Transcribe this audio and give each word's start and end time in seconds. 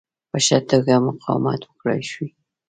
په 0.29 0.37
ښه 0.45 0.57
توګه 0.71 0.93
مقاومت 1.07 1.61
وکړای 1.63 2.01
شي. 2.11 2.25